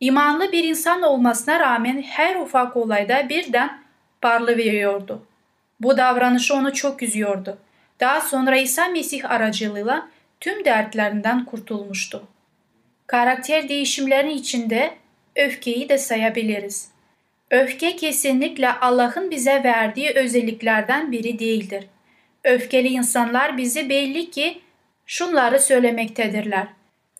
İmanlı 0.00 0.52
bir 0.52 0.64
insan 0.64 1.02
olmasına 1.02 1.60
rağmen 1.60 2.02
her 2.02 2.36
ufak 2.36 2.76
olayda 2.76 3.28
birden 3.28 3.82
parlı 4.22 4.56
veriyordu. 4.56 5.26
Bu 5.80 5.96
davranışı 5.96 6.54
onu 6.54 6.72
çok 6.72 7.02
üzüyordu. 7.02 7.58
Daha 8.00 8.20
sonra 8.20 8.56
İsa 8.56 8.88
Mesih 8.88 9.30
aracılığıyla 9.30 10.08
tüm 10.40 10.64
dertlerinden 10.64 11.44
kurtulmuştu. 11.44 12.28
Karakter 13.06 13.68
değişimlerinin 13.68 14.34
içinde 14.34 14.94
öfkeyi 15.36 15.88
de 15.88 15.98
sayabiliriz. 15.98 16.88
Öfke 17.50 17.96
kesinlikle 17.96 18.72
Allah'ın 18.72 19.30
bize 19.30 19.64
verdiği 19.64 20.10
özelliklerden 20.14 21.12
biri 21.12 21.38
değildir. 21.38 21.86
Öfkeli 22.44 22.88
insanlar 22.88 23.56
bizi 23.56 23.88
belli 23.88 24.30
ki 24.30 24.60
şunları 25.08 25.60
söylemektedirler. 25.60 26.66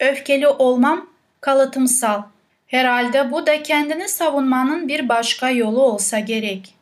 Öfkeli 0.01 0.49
olmam 0.49 1.11
kalıtımsal. 1.41 2.23
Herhalde 2.67 3.31
bu 3.31 3.47
da 3.47 3.63
kendini 3.63 4.09
savunmanın 4.09 4.89
bir 4.89 5.09
başka 5.09 5.51
yolu 5.51 5.83
olsa 5.83 6.19
gerek. 6.19 6.75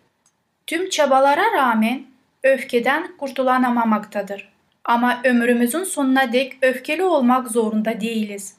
Tüm 0.66 0.88
çabalara 0.90 1.52
rağmen 1.52 2.02
öfkeden 2.42 3.16
kurtulanamamaktadır. 3.16 4.48
Ama 4.84 5.20
ömrümüzün 5.24 5.84
sonuna 5.84 6.32
dek 6.32 6.52
öfkeli 6.62 7.04
olmak 7.04 7.48
zorunda 7.48 8.00
değiliz. 8.00 8.56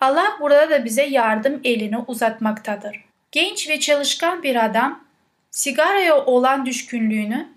Allah 0.00 0.36
burada 0.40 0.70
da 0.70 0.84
bize 0.84 1.04
yardım 1.04 1.60
elini 1.64 1.98
uzatmaktadır. 1.98 3.04
Genç 3.32 3.68
ve 3.68 3.80
çalışkan 3.80 4.42
bir 4.42 4.64
adam 4.64 5.04
sigaraya 5.50 6.24
olan 6.24 6.66
düşkünlüğünü 6.66 7.48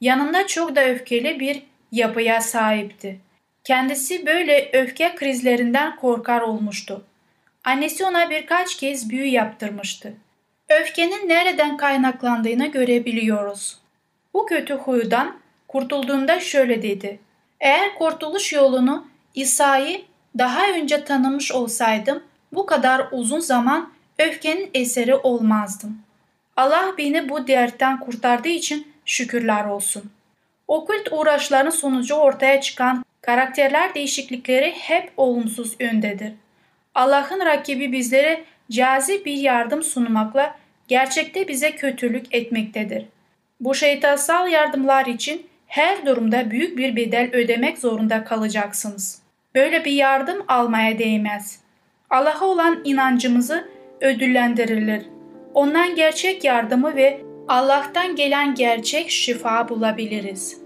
yanında 0.00 0.46
çok 0.46 0.76
da 0.76 0.84
öfkeli 0.84 1.40
bir 1.40 1.62
yapıya 1.92 2.40
sahipti. 2.40 3.25
Kendisi 3.66 4.26
böyle 4.26 4.70
öfke 4.72 5.14
krizlerinden 5.14 5.96
korkar 5.96 6.40
olmuştu. 6.40 7.04
Annesi 7.64 8.04
ona 8.04 8.30
birkaç 8.30 8.76
kez 8.76 9.10
büyü 9.10 9.26
yaptırmıştı. 9.26 10.12
Öfkenin 10.68 11.28
nereden 11.28 11.76
kaynaklandığını 11.76 12.66
görebiliyoruz. 12.66 13.78
Bu 14.34 14.46
kötü 14.46 14.74
huydan 14.74 15.36
kurtulduğunda 15.68 16.40
şöyle 16.40 16.82
dedi. 16.82 17.18
Eğer 17.60 17.94
kurtuluş 17.94 18.52
yolunu 18.52 19.06
İsa'yı 19.34 20.02
daha 20.38 20.70
önce 20.70 21.04
tanımış 21.04 21.52
olsaydım 21.52 22.22
bu 22.52 22.66
kadar 22.66 23.06
uzun 23.12 23.40
zaman 23.40 23.92
öfkenin 24.18 24.70
eseri 24.74 25.14
olmazdım. 25.14 25.98
Allah 26.56 26.94
beni 26.98 27.28
bu 27.28 27.46
dertten 27.46 28.00
kurtardığı 28.00 28.48
için 28.48 28.92
şükürler 29.04 29.64
olsun. 29.64 30.10
Okült 30.68 31.12
uğraşların 31.12 31.70
sonucu 31.70 32.14
ortaya 32.14 32.60
çıkan 32.60 33.04
karakterler 33.26 33.94
değişiklikleri 33.94 34.70
hep 34.70 35.12
olumsuz 35.16 35.76
yöndedir. 35.80 36.32
Allah'ın 36.94 37.40
rakibi 37.46 37.92
bizlere 37.92 38.44
cazip 38.70 39.26
bir 39.26 39.34
yardım 39.34 39.82
sunmakla 39.82 40.56
gerçekte 40.88 41.48
bize 41.48 41.70
kötülük 41.70 42.34
etmektedir. 42.34 43.06
Bu 43.60 43.74
şeytansal 43.74 44.48
yardımlar 44.48 45.06
için 45.06 45.46
her 45.66 46.06
durumda 46.06 46.50
büyük 46.50 46.78
bir 46.78 46.96
bedel 46.96 47.30
ödemek 47.32 47.78
zorunda 47.78 48.24
kalacaksınız. 48.24 49.22
Böyle 49.54 49.84
bir 49.84 49.92
yardım 49.92 50.44
almaya 50.48 50.98
değmez. 50.98 51.60
Allah'a 52.10 52.44
olan 52.44 52.80
inancımızı 52.84 53.68
ödüllendirilir. 54.00 55.06
Ondan 55.54 55.94
gerçek 55.94 56.44
yardımı 56.44 56.96
ve 56.96 57.20
Allah'tan 57.48 58.16
gelen 58.16 58.54
gerçek 58.54 59.10
şifa 59.10 59.68
bulabiliriz. 59.68 60.65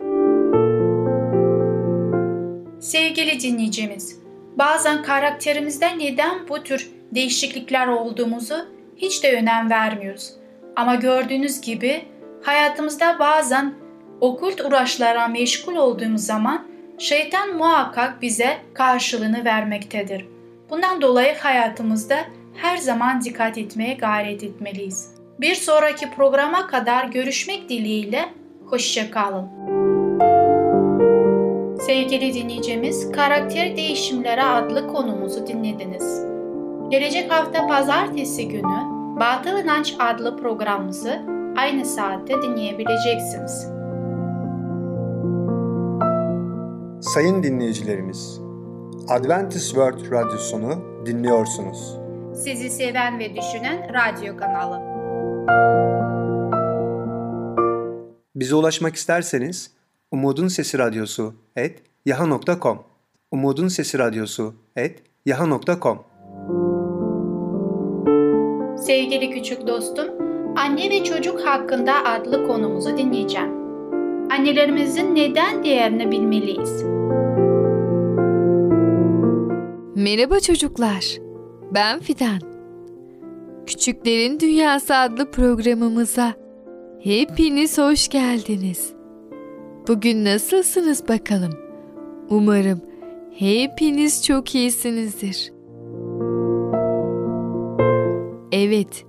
Sevgili 2.81 3.41
dinleyicimiz, 3.41 4.21
bazen 4.57 5.03
karakterimizde 5.03 5.99
neden 5.99 6.49
bu 6.49 6.63
tür 6.63 6.91
değişiklikler 7.15 7.87
olduğumuzu 7.87 8.55
hiç 8.97 9.25
de 9.25 9.33
önem 9.33 9.71
vermiyoruz. 9.71 10.33
Ama 10.77 10.95
gördüğünüz 10.95 11.61
gibi 11.61 12.05
hayatımızda 12.43 13.17
bazen 13.19 13.75
okült 14.21 14.61
uğraşlara 14.61 15.29
meşgul 15.29 15.75
olduğumuz 15.75 16.23
zaman 16.23 16.67
şeytan 16.99 17.57
muhakkak 17.57 18.23
bize 18.23 18.59
karşılığını 18.75 19.45
vermektedir. 19.45 20.27
Bundan 20.71 21.03
dolayı 21.03 21.35
hayatımızda 21.39 22.17
her 22.55 22.77
zaman 22.77 23.23
dikkat 23.23 23.59
etmeye 23.59 23.95
gayret 23.95 24.43
etmeliyiz. 24.43 25.15
Bir 25.41 25.55
sonraki 25.55 26.11
programa 26.11 26.67
kadar 26.67 27.05
görüşmek 27.05 27.69
dileğiyle 27.69 28.29
hoşçakalın. 28.67 29.90
Sevgili 31.91 32.35
dinleyicimiz, 32.35 33.13
Karakter 33.13 33.77
Değişimleri 33.77 34.43
adlı 34.43 34.89
konumuzu 34.89 35.47
dinlediniz. 35.47 36.25
Gelecek 36.91 37.33
hafta 37.33 37.67
pazartesi 37.67 38.49
günü 38.49 38.79
Batıl 39.21 39.59
İnanç 39.59 39.95
adlı 39.99 40.37
programımızı 40.37 41.23
aynı 41.57 41.85
saatte 41.85 42.35
dinleyebileceksiniz. 42.43 43.67
Sayın 47.15 47.43
dinleyicilerimiz, 47.43 48.41
Adventist 49.09 49.67
World 49.67 50.13
Radyosunu 50.13 51.07
dinliyorsunuz. 51.07 51.99
Sizi 52.35 52.71
seven 52.71 53.19
ve 53.19 53.37
düşünen 53.37 53.91
radyo 53.95 54.37
kanalı. 54.37 54.81
Bize 58.35 58.55
ulaşmak 58.55 58.95
isterseniz 58.95 59.80
Umutun 60.13 60.49
Sesi 60.49 60.79
Radyosu 60.79 61.35
et 61.57 61.83
yaha.com 62.07 62.79
Umutun 63.31 63.69
Sesi 63.69 63.99
Radyosu 63.99 64.55
et 64.77 65.03
yaha.com 65.27 65.99
Sevgili 68.79 69.31
küçük 69.31 69.67
dostum, 69.67 70.07
anne 70.57 70.91
ve 70.91 71.05
çocuk 71.05 71.41
hakkında 71.47 72.05
adlı 72.05 72.47
konumuzu 72.47 72.99
dinleyeceğim. 72.99 73.51
Annelerimizin 74.31 75.15
neden 75.15 75.65
değerini 75.65 76.11
bilmeliyiz? 76.11 76.83
Merhaba 79.95 80.41
çocuklar. 80.41 81.19
Ben 81.75 82.01
Fidan. 82.01 82.41
Küçüklerin 83.67 84.41
Dünyası 84.41 84.97
adlı 84.97 85.31
programımıza 85.31 86.35
hepiniz 87.03 87.79
hoş 87.79 88.09
geldiniz. 88.09 89.00
Bugün 89.89 90.25
nasılsınız 90.25 91.09
bakalım? 91.09 91.53
Umarım 92.31 92.81
hepiniz 93.39 94.25
çok 94.25 94.55
iyisinizdir. 94.55 95.53
Evet, 98.53 99.05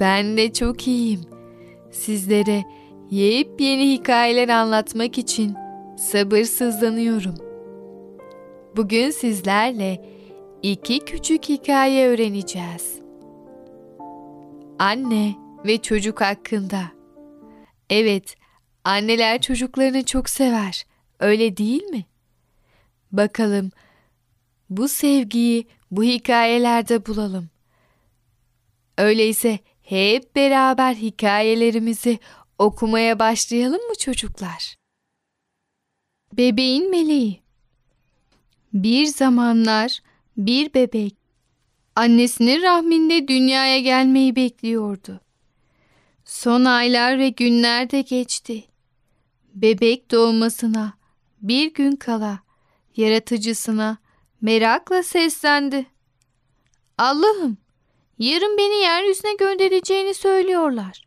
ben 0.00 0.36
de 0.36 0.52
çok 0.52 0.86
iyiyim. 0.86 1.20
Sizlere 1.90 2.64
yepyeni 3.10 3.92
hikayeler 3.92 4.48
anlatmak 4.48 5.18
için 5.18 5.54
sabırsızlanıyorum. 5.98 7.34
Bugün 8.76 9.10
sizlerle 9.10 10.04
iki 10.62 10.98
küçük 11.00 11.48
hikaye 11.48 12.08
öğreneceğiz. 12.08 13.00
Anne 14.78 15.34
ve 15.66 15.78
çocuk 15.78 16.20
hakkında. 16.20 16.80
Evet, 17.90 18.36
anneler 18.86 19.40
çocuklarını 19.40 20.04
çok 20.04 20.28
sever. 20.30 20.86
Öyle 21.20 21.56
değil 21.56 21.82
mi? 21.82 22.04
Bakalım 23.12 23.70
bu 24.70 24.88
sevgiyi 24.88 25.66
bu 25.90 26.04
hikayelerde 26.04 27.06
bulalım. 27.06 27.48
Öyleyse 28.98 29.58
hep 29.82 30.36
beraber 30.36 30.94
hikayelerimizi 30.94 32.18
okumaya 32.58 33.18
başlayalım 33.18 33.88
mı 33.88 33.94
çocuklar? 33.94 34.76
Bebeğin 36.32 36.90
meleği 36.90 37.40
Bir 38.72 39.06
zamanlar 39.06 40.00
bir 40.36 40.74
bebek 40.74 41.14
annesinin 41.96 42.62
rahminde 42.62 43.28
dünyaya 43.28 43.80
gelmeyi 43.80 44.36
bekliyordu. 44.36 45.20
Son 46.24 46.64
aylar 46.64 47.18
ve 47.18 47.28
günler 47.28 47.90
de 47.90 48.00
geçti. 48.00 48.64
Bebek 49.56 50.10
doğmasına 50.10 50.92
bir 51.42 51.74
gün 51.74 51.96
kala 51.96 52.40
yaratıcısına 52.96 53.98
merakla 54.40 55.02
seslendi. 55.02 55.86
Allah'ım 56.98 57.58
yarın 58.18 58.58
beni 58.58 58.74
yeryüzüne 58.74 59.34
göndereceğini 59.34 60.14
söylüyorlar. 60.14 61.06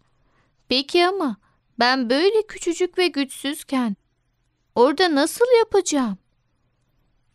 Peki 0.69 1.07
ama 1.07 1.38
ben 1.79 2.09
böyle 2.09 2.47
küçücük 2.47 2.97
ve 2.97 3.07
güçsüzken 3.07 3.95
orada 4.75 5.15
nasıl 5.15 5.45
yapacağım? 5.59 6.17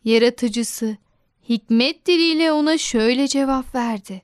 Yaratıcısı 0.03 0.97
hikmet 1.49 2.05
diliyle 2.05 2.51
ona 2.51 2.77
şöyle 2.77 3.27
cevap 3.27 3.75
verdi. 3.75 4.21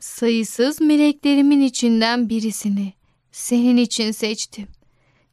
Sayısız 0.00 0.80
meleklerimin 0.80 1.60
içinden 1.60 2.28
birisini 2.28 2.92
senin 3.32 3.76
için 3.76 4.10
seçtim. 4.10 4.77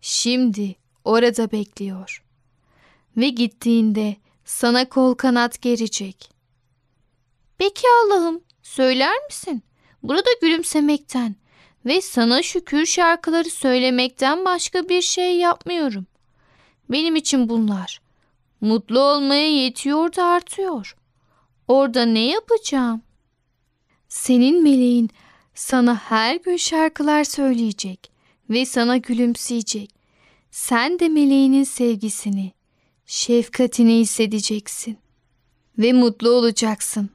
Şimdi 0.07 0.75
orada 1.03 1.51
bekliyor. 1.51 2.23
Ve 3.17 3.29
gittiğinde 3.29 4.15
sana 4.45 4.89
kol 4.89 5.15
kanat 5.15 5.61
gerecek. 5.61 6.29
Peki 7.57 7.87
Allah'ım 8.03 8.41
söyler 8.63 9.25
misin? 9.25 9.63
Burada 10.03 10.29
gülümsemekten 10.41 11.35
ve 11.85 12.01
sana 12.01 12.41
şükür 12.43 12.85
şarkıları 12.85 13.49
söylemekten 13.49 14.45
başka 14.45 14.89
bir 14.89 15.01
şey 15.01 15.37
yapmıyorum. 15.37 16.05
Benim 16.89 17.15
için 17.15 17.49
bunlar. 17.49 18.01
Mutlu 18.61 18.99
olmaya 18.99 19.63
yetiyor 19.63 20.15
da 20.15 20.25
artıyor. 20.25 20.95
Orada 21.67 22.05
ne 22.05 22.25
yapacağım? 22.25 23.01
Senin 24.09 24.63
meleğin 24.63 25.09
sana 25.55 25.95
her 25.95 26.35
gün 26.35 26.57
şarkılar 26.57 27.23
söyleyecek 27.23 28.11
ve 28.49 28.65
sana 28.65 28.97
gülümseyecek. 28.97 29.94
Sen 30.55 30.99
de 30.99 31.09
meleğinin 31.09 31.63
sevgisini, 31.63 32.51
şefkatini 33.05 33.99
hissedeceksin 33.99 34.97
ve 35.77 35.93
mutlu 35.93 36.29
olacaksın. 36.29 37.09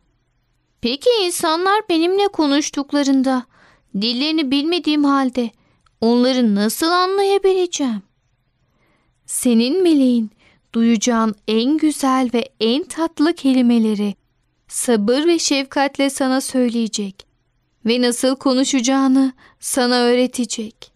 Peki 0.80 1.10
insanlar 1.22 1.82
benimle 1.88 2.28
konuştuklarında 2.28 3.46
dillerini 3.94 4.50
bilmediğim 4.50 5.04
halde 5.04 5.50
onları 6.00 6.54
nasıl 6.54 6.86
anlayabileceğim? 6.86 8.02
Senin 9.26 9.82
meleğin 9.82 10.30
duyacağın 10.74 11.34
en 11.48 11.76
güzel 11.76 12.30
ve 12.34 12.48
en 12.60 12.84
tatlı 12.84 13.34
kelimeleri 13.34 14.14
sabır 14.68 15.26
ve 15.26 15.38
şefkatle 15.38 16.10
sana 16.10 16.40
söyleyecek 16.40 17.26
ve 17.86 18.02
nasıl 18.02 18.36
konuşacağını 18.36 19.32
sana 19.60 20.00
öğretecek. 20.00 20.89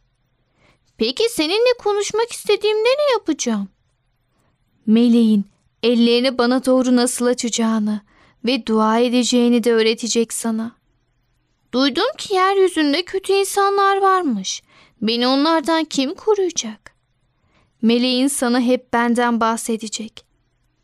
Peki 0.98 1.24
seninle 1.30 1.72
konuşmak 1.78 2.32
istediğimde 2.32 2.88
ne 2.88 3.12
yapacağım? 3.12 3.68
Meleğin 4.86 5.44
ellerini 5.82 6.38
bana 6.38 6.64
doğru 6.64 6.96
nasıl 6.96 7.26
açacağını 7.26 8.00
ve 8.44 8.66
dua 8.66 8.98
edeceğini 8.98 9.64
de 9.64 9.72
öğretecek 9.72 10.32
sana. 10.32 10.76
Duydum 11.72 12.16
ki 12.18 12.34
yeryüzünde 12.34 13.02
kötü 13.02 13.32
insanlar 13.32 13.96
varmış. 13.96 14.62
Beni 15.02 15.26
onlardan 15.26 15.84
kim 15.84 16.14
koruyacak? 16.14 16.94
Meleğin 17.82 18.28
sana 18.28 18.60
hep 18.60 18.92
benden 18.92 19.40
bahsedecek 19.40 20.24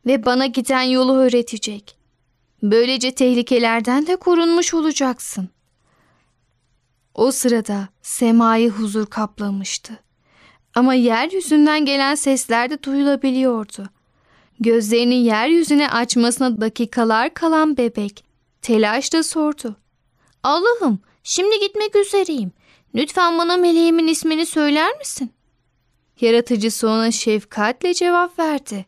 ve 0.07 0.25
bana 0.25 0.47
giden 0.47 0.83
yolu 0.83 1.15
öğretecek. 1.15 1.97
Böylece 2.63 3.15
tehlikelerden 3.15 4.07
de 4.07 4.17
korunmuş 4.17 4.75
olacaksın. 4.75 5.49
O 7.15 7.31
sırada 7.31 7.89
semayı 8.03 8.71
huzur 8.71 9.07
kaplamıştı. 9.07 9.99
Ama 10.75 10.95
yeryüzünden 10.95 11.85
gelen 11.85 12.15
sesler 12.15 12.71
de 12.71 12.83
duyulabiliyordu. 12.83 13.89
Gözlerini 14.61 15.15
yeryüzüne 15.25 15.91
açmasına 15.91 16.61
dakikalar 16.61 17.35
kalan 17.35 17.77
bebek 17.77 18.25
telaşla 18.63 19.23
sordu. 19.23 19.77
Allah'ım 20.43 20.99
şimdi 21.23 21.61
gitmek 21.61 21.97
üzereyim. 21.97 22.53
Lütfen 22.95 23.39
bana 23.39 23.57
meleğimin 23.57 24.07
ismini 24.07 24.47
söyler 24.47 24.99
misin? 24.99 25.33
Yaratıcısı 26.21 26.89
ona 26.89 27.11
şefkatle 27.11 27.95
cevap 27.95 28.39
verdi. 28.39 28.87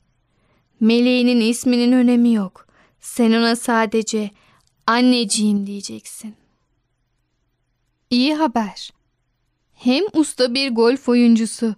Meleğinin 0.81 1.41
isminin 1.41 1.93
önemi 1.93 2.35
yok. 2.35 2.67
Sen 3.01 3.33
ona 3.33 3.57
sadece 3.57 4.31
anneciğim 4.87 5.67
diyeceksin. 5.67 6.42
İyi 8.13 8.35
haber. 8.35 8.91
Hem 9.75 10.05
usta 10.13 10.55
bir 10.55 10.71
golf 10.71 11.09
oyuncusu 11.09 11.75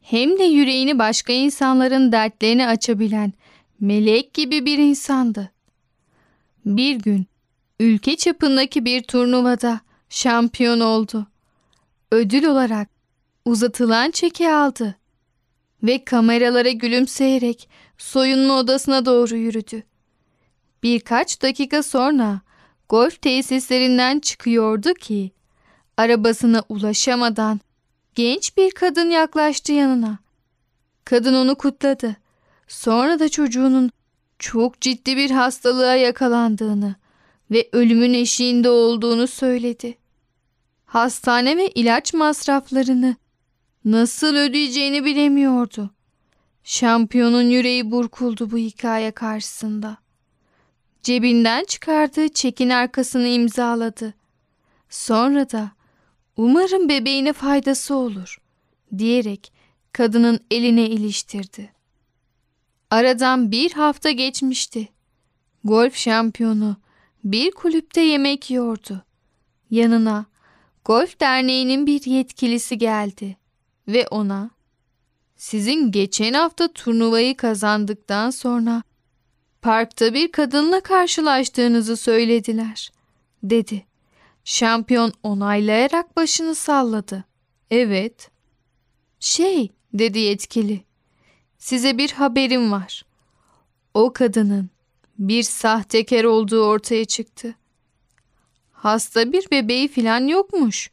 hem 0.00 0.38
de 0.38 0.44
yüreğini 0.44 0.98
başka 0.98 1.32
insanların 1.32 2.12
dertlerini 2.12 2.66
açabilen 2.66 3.32
melek 3.80 4.34
gibi 4.34 4.66
bir 4.66 4.78
insandı. 4.78 5.52
Bir 6.66 6.94
gün 6.94 7.26
ülke 7.80 8.16
çapındaki 8.16 8.84
bir 8.84 9.02
turnuvada 9.02 9.80
şampiyon 10.08 10.80
oldu. 10.80 11.26
Ödül 12.12 12.44
olarak 12.44 12.88
uzatılan 13.44 14.10
çeki 14.10 14.50
aldı 14.50 14.96
ve 15.82 16.04
kameralara 16.04 16.70
gülümseyerek 16.70 17.68
soyunma 17.98 18.58
odasına 18.58 19.06
doğru 19.06 19.36
yürüdü. 19.36 19.82
Birkaç 20.82 21.42
dakika 21.42 21.82
sonra 21.82 22.40
golf 22.88 23.22
tesislerinden 23.22 24.20
çıkıyordu 24.20 24.94
ki 24.94 25.37
arabasına 25.98 26.62
ulaşamadan 26.68 27.60
genç 28.14 28.56
bir 28.56 28.70
kadın 28.70 29.10
yaklaştı 29.10 29.72
yanına. 29.72 30.18
Kadın 31.04 31.34
onu 31.34 31.54
kutladı. 31.54 32.16
Sonra 32.68 33.18
da 33.18 33.28
çocuğunun 33.28 33.90
çok 34.38 34.80
ciddi 34.80 35.16
bir 35.16 35.30
hastalığa 35.30 35.94
yakalandığını 35.94 36.94
ve 37.50 37.68
ölümün 37.72 38.14
eşiğinde 38.14 38.70
olduğunu 38.70 39.26
söyledi. 39.26 39.98
Hastane 40.86 41.56
ve 41.56 41.68
ilaç 41.68 42.14
masraflarını 42.14 43.16
nasıl 43.84 44.36
ödeyeceğini 44.36 45.04
bilemiyordu. 45.04 45.90
Şampiyonun 46.64 47.42
yüreği 47.50 47.90
burkuldu 47.90 48.50
bu 48.50 48.56
hikaye 48.56 49.10
karşısında. 49.10 49.96
Cebinden 51.02 51.64
çıkardığı 51.64 52.28
çekin 52.28 52.70
arkasını 52.70 53.26
imzaladı. 53.26 54.14
Sonra 54.90 55.50
da 55.50 55.77
umarım 56.38 56.88
bebeğine 56.88 57.32
faydası 57.32 57.94
olur 57.94 58.38
diyerek 58.98 59.52
kadının 59.92 60.40
eline 60.50 60.86
iliştirdi. 60.86 61.72
Aradan 62.90 63.50
bir 63.50 63.72
hafta 63.72 64.10
geçmişti. 64.10 64.88
Golf 65.64 65.94
şampiyonu 65.96 66.76
bir 67.24 67.50
kulüpte 67.50 68.00
yemek 68.00 68.50
yiyordu. 68.50 69.04
Yanına 69.70 70.26
Golf 70.84 71.20
Derneği'nin 71.20 71.86
bir 71.86 72.06
yetkilisi 72.06 72.78
geldi 72.78 73.36
ve 73.88 74.08
ona 74.08 74.50
sizin 75.36 75.92
geçen 75.92 76.32
hafta 76.32 76.72
turnuvayı 76.72 77.36
kazandıktan 77.36 78.30
sonra 78.30 78.82
parkta 79.62 80.14
bir 80.14 80.32
kadınla 80.32 80.80
karşılaştığınızı 80.80 81.96
söylediler, 81.96 82.92
dedi. 83.42 83.87
Şampiyon 84.50 85.12
onaylayarak 85.22 86.16
başını 86.16 86.54
salladı. 86.54 87.24
Evet. 87.70 88.30
Şey, 89.20 89.72
dedi 89.94 90.18
yetkili. 90.18 90.84
Size 91.58 91.98
bir 91.98 92.10
haberim 92.10 92.72
var. 92.72 93.04
O 93.94 94.12
kadının 94.12 94.70
bir 95.18 95.42
sahtekar 95.42 96.24
olduğu 96.24 96.64
ortaya 96.64 97.04
çıktı. 97.04 97.54
Hasta 98.72 99.32
bir 99.32 99.50
bebeği 99.50 99.88
filan 99.88 100.26
yokmuş. 100.26 100.90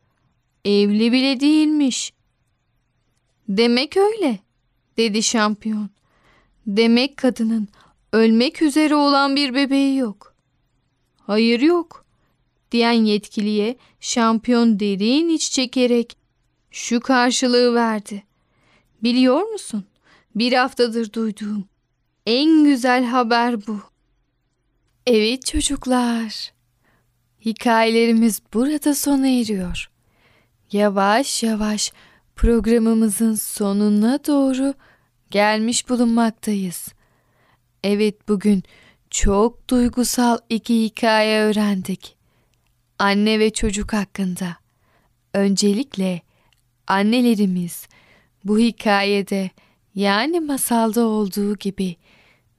Evli 0.66 1.12
bile 1.12 1.40
değilmiş. 1.40 2.14
Demek 3.50 3.98
öyle, 3.98 4.40
dedi 4.98 5.24
şampiyon. 5.24 5.90
Demek 6.68 7.18
kadının 7.18 7.68
ölmek 8.14 8.62
üzere 8.62 8.96
olan 8.96 9.36
bir 9.36 9.54
bebeği 9.54 9.98
yok. 9.98 10.36
Hayır 11.18 11.60
yok, 11.60 12.05
diyen 12.76 13.06
yetkiliye 13.06 13.78
şampiyon 14.00 14.80
derin 14.80 15.30
iç 15.30 15.52
çekerek 15.52 16.18
şu 16.72 17.00
karşılığı 17.00 17.76
verdi. 17.76 18.24
Biliyor 19.04 19.42
musun? 19.42 19.86
Bir 20.36 20.54
haftadır 20.54 21.14
duyduğum 21.14 21.66
en 22.26 22.64
güzel 22.64 23.06
haber 23.06 23.68
bu. 23.68 23.80
Evet 25.08 25.46
çocuklar. 25.46 26.54
Hikayelerimiz 27.46 28.42
burada 28.54 28.96
sona 28.96 29.28
eriyor. 29.28 29.90
Yavaş 30.72 31.44
yavaş 31.44 31.92
programımızın 32.36 33.36
sonuna 33.36 34.20
doğru 34.28 34.74
gelmiş 35.32 35.90
bulunmaktayız. 35.90 36.88
Evet 37.84 38.28
bugün 38.28 38.64
çok 39.10 39.70
duygusal 39.70 40.38
iki 40.50 40.84
hikaye 40.84 41.42
öğrendik. 41.42 42.15
Anne 43.00 43.40
ve 43.40 43.50
çocuk 43.50 43.94
hakkında. 43.94 44.58
Öncelikle 45.34 46.22
annelerimiz 46.88 47.88
bu 48.44 48.60
hikayede 48.60 49.50
yani 49.96 50.40
masalda 50.40 51.06
olduğu 51.06 51.56
gibi 51.56 51.96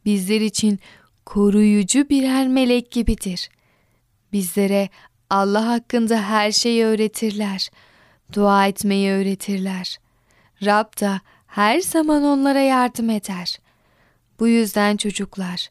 bizler 0.05 0.41
için 0.41 0.79
koruyucu 1.27 2.09
birer 2.09 2.49
melek 2.49 2.91
gibidir. 2.91 3.49
Bizlere 4.33 4.89
Allah 5.31 5.69
hakkında 5.69 6.23
her 6.23 6.53
şeyi 6.53 6.85
öğretirler. 6.85 7.71
Dua 8.33 8.67
etmeyi 8.67 9.11
öğretirler. 9.11 9.99
Rab 10.65 11.01
da 11.01 11.21
her 11.47 11.81
zaman 11.81 12.23
onlara 12.23 12.61
yardım 12.61 13.11
eder. 13.11 13.59
Bu 14.41 14.49
yüzden 14.49 14.97
çocuklar, 14.97 15.71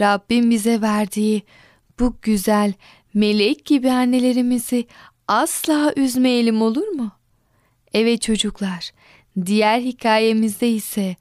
Rabbim 0.00 0.50
bize 0.50 0.80
verdiği 0.80 1.42
bu 2.00 2.16
güzel 2.22 2.72
melek 3.14 3.64
gibi 3.64 3.90
annelerimizi 3.90 4.86
asla 5.28 5.92
üzmeyelim 5.96 6.62
olur 6.62 6.88
mu? 6.88 7.12
Evet 7.94 8.22
çocuklar, 8.22 8.90
diğer 9.46 9.80
hikayemizde 9.80 10.68
ise 10.68 11.16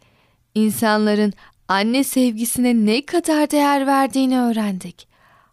insanların 0.55 1.33
anne 1.67 2.03
sevgisine 2.03 2.85
ne 2.85 3.05
kadar 3.05 3.51
değer 3.51 3.87
verdiğini 3.87 4.39
öğrendik. 4.39 5.07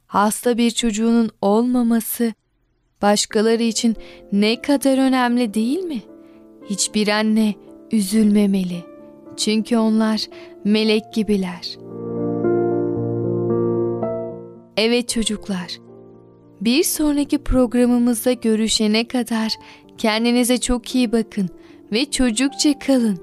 Hasta 0.06 0.58
bir 0.58 0.70
çocuğunun 0.70 1.30
olmaması 1.42 2.32
başkaları 3.02 3.62
için 3.62 3.96
ne 4.32 4.62
kadar 4.62 4.98
önemli 4.98 5.54
değil 5.54 5.78
mi? 5.78 6.02
Hiçbir 6.70 7.08
anne 7.08 7.54
üzülmemeli. 7.92 8.84
Çünkü 9.36 9.76
onlar 9.76 10.26
melek 10.64 11.14
gibiler. 11.14 11.76
Evet 14.76 15.08
çocuklar. 15.08 15.89
Bir 16.60 16.82
sonraki 16.82 17.44
programımızda 17.44 18.32
görüşene 18.32 19.08
kadar 19.08 19.52
kendinize 19.98 20.58
çok 20.58 20.94
iyi 20.94 21.12
bakın 21.12 21.48
ve 21.92 22.10
çocukça 22.10 22.78
kalın. 22.78 23.16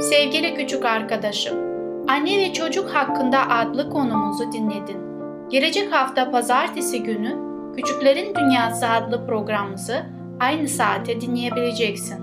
Sevgili 0.00 0.54
küçük 0.54 0.84
arkadaşım, 0.84 1.58
anne 2.08 2.38
ve 2.38 2.52
çocuk 2.52 2.90
hakkında 2.90 3.48
adlı 3.48 3.90
konumuzu 3.90 4.52
dinledin. 4.52 4.96
Gelecek 5.50 5.92
hafta 5.92 6.30
pazartesi 6.30 7.02
günü 7.02 7.46
Küçüklerin 7.76 8.34
Dünyası 8.34 8.88
adlı 8.88 9.26
programımızı 9.26 10.06
aynı 10.40 10.68
saate 10.68 11.20
dinleyebileceksin. 11.20 12.16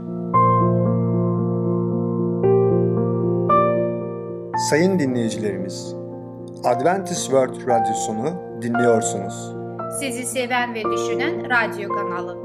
Sayın 4.69 4.99
dinleyicilerimiz, 4.99 6.02
Adventist 6.63 7.23
World 7.23 7.67
Radyosunu 7.67 8.61
dinliyorsunuz. 8.61 9.33
Sizi 9.99 10.25
seven 10.25 10.73
ve 10.73 10.83
düşünen 10.83 11.49
radyo 11.49 11.89
kanalı. 11.89 12.37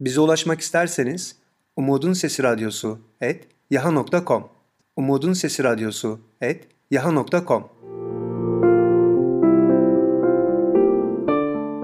Bize 0.00 0.20
ulaşmak 0.20 0.60
isterseniz 0.60 1.36
Umutun 1.76 2.12
Sesi 2.12 2.42
Radyosu 2.42 2.98
et 3.20 3.48
yaha.com 3.70 4.48
Umutun 4.96 5.32
Sesi 5.32 5.64
Radyosu 5.64 6.20
et 6.40 6.68
yaha.com 6.90 7.64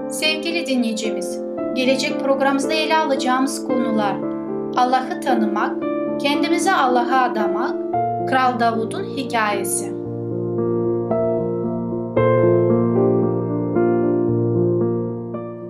Sevgili 0.09 0.67
dinleyicimiz, 0.67 1.39
gelecek 1.75 2.19
programımızda 2.19 2.73
ele 2.73 2.97
alacağımız 2.97 3.67
konular 3.67 4.15
Allah'ı 4.75 5.21
tanımak, 5.21 5.90
kendimize 6.23 6.71
Allah'a 6.71 7.23
adamak, 7.23 7.75
Kral 8.29 8.59
Davud'un 8.59 9.03
hikayesi. 9.03 9.91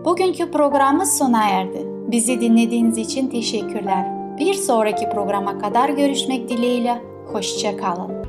Bugünkü 0.05 0.51
programımız 0.51 1.17
sona 1.17 1.49
erdi. 1.49 1.87
Bizi 2.07 2.41
dinlediğiniz 2.41 2.97
için 2.97 3.27
teşekkürler. 3.27 4.05
Bir 4.39 4.53
sonraki 4.53 5.09
programa 5.09 5.59
kadar 5.59 5.89
görüşmek 5.89 6.49
dileğiyle. 6.49 7.01
Hoşçakalın. 7.31 8.20